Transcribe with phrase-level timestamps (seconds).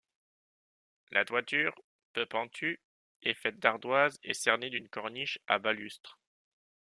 [1.11, 1.75] La toiture,
[2.13, 2.81] peu pentue,
[3.21, 6.19] est faite d'ardoise et cernée d'une corniche à balustres.